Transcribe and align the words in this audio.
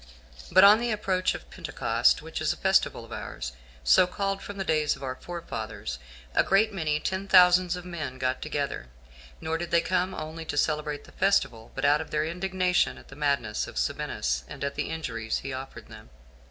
2. 0.49 0.55
But 0.55 0.63
on 0.63 0.79
the 0.79 0.89
approach 0.89 1.35
of 1.35 1.47
pentecost, 1.51 2.23
which 2.23 2.41
is 2.41 2.51
a 2.51 2.57
festival 2.57 3.05
of 3.05 3.11
ours, 3.11 3.51
so 3.83 4.07
called 4.07 4.41
from 4.41 4.57
the 4.57 4.63
days 4.63 4.95
of 4.95 5.03
our 5.03 5.13
forefathers, 5.13 5.99
a 6.33 6.43
great 6.43 6.73
many 6.73 6.99
ten 6.99 7.27
thousands 7.27 7.75
of 7.75 7.85
men 7.85 8.17
got 8.17 8.41
together; 8.41 8.87
nor 9.39 9.59
did 9.59 9.69
they 9.69 9.79
come 9.79 10.15
only 10.15 10.43
to 10.43 10.57
celebrate 10.57 11.03
the 11.03 11.11
festival, 11.11 11.71
but 11.75 11.85
out 11.85 12.01
of 12.01 12.09
their 12.09 12.25
indignation 12.25 12.97
at 12.97 13.09
the 13.09 13.15
madness 13.15 13.67
of 13.67 13.77
Sabinus, 13.77 14.43
and 14.47 14.63
at 14.63 14.73
the 14.73 14.89
injuries 14.89 15.37
he 15.43 15.53
offered 15.53 15.87
them. 15.87 16.09